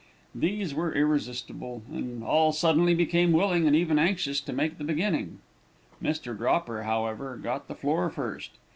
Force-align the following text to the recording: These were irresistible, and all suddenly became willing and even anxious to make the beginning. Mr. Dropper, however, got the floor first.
These 0.33 0.73
were 0.73 0.95
irresistible, 0.95 1.83
and 1.87 2.23
all 2.23 2.51
suddenly 2.53 2.95
became 2.95 3.31
willing 3.31 3.67
and 3.67 3.75
even 3.75 3.99
anxious 3.99 4.41
to 4.41 4.51
make 4.51 4.79
the 4.79 4.83
beginning. 4.83 5.41
Mr. 6.01 6.35
Dropper, 6.35 6.85
however, 6.85 7.37
got 7.37 7.67
the 7.67 7.75
floor 7.75 8.09
first. 8.09 8.49